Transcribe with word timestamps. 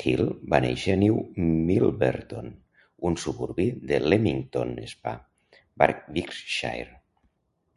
Hill 0.00 0.22
va 0.54 0.58
néixer 0.62 0.94
a 0.96 0.96
New 1.02 1.14
Milverton, 1.70 2.50
un 3.10 3.16
suburbi 3.22 3.66
de 3.92 4.00
Leamington 4.08 4.76
Spa, 4.92 5.16
Warwickshire. 5.84 6.92